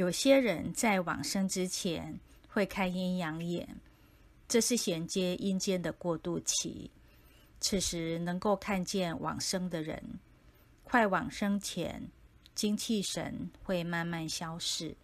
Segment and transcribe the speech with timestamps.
[0.00, 2.18] 有些人在往生之前
[2.48, 3.68] 会看阴阳眼，
[4.48, 6.90] 这是衔接阴间的过渡期，
[7.60, 10.02] 此时能够看见往生的人，
[10.84, 12.02] 快往生前
[12.54, 14.96] 精气神会慢慢消逝。